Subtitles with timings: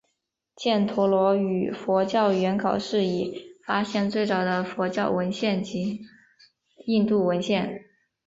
[0.55, 6.01] 犍陀罗语佛教原稿是已发现最早的佛教文献及
[6.87, 7.83] 印度文献。